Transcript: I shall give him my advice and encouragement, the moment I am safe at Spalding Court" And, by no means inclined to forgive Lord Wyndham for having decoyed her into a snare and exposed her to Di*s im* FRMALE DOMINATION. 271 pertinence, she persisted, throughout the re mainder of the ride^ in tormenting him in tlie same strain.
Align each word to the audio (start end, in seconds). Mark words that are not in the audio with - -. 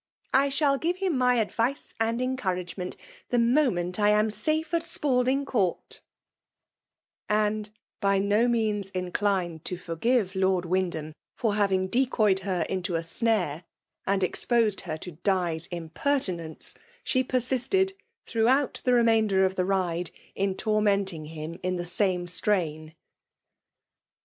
I 0.33 0.49
shall 0.49 0.79
give 0.79 0.97
him 0.97 1.15
my 1.15 1.35
advice 1.35 1.93
and 1.99 2.23
encouragement, 2.23 2.97
the 3.29 3.37
moment 3.37 3.99
I 3.99 4.09
am 4.09 4.31
safe 4.31 4.73
at 4.73 4.81
Spalding 4.81 5.45
Court" 5.45 6.01
And, 7.29 7.69
by 7.99 8.17
no 8.17 8.47
means 8.47 8.89
inclined 8.95 9.63
to 9.65 9.77
forgive 9.77 10.33
Lord 10.33 10.65
Wyndham 10.65 11.13
for 11.35 11.53
having 11.53 11.87
decoyed 11.87 12.39
her 12.39 12.65
into 12.67 12.95
a 12.95 13.03
snare 13.03 13.63
and 14.07 14.23
exposed 14.23 14.81
her 14.81 14.97
to 14.97 15.11
Di*s 15.11 15.67
im* 15.69 15.89
FRMALE 15.91 15.93
DOMINATION. 15.93 15.93
271 15.93 16.19
pertinence, 16.19 16.75
she 17.03 17.23
persisted, 17.23 17.93
throughout 18.25 18.81
the 18.83 18.93
re 18.95 19.03
mainder 19.03 19.45
of 19.45 19.53
the 19.55 19.61
ride^ 19.61 20.09
in 20.33 20.55
tormenting 20.57 21.25
him 21.27 21.59
in 21.61 21.77
tlie 21.77 21.85
same 21.85 22.25
strain. 22.25 22.95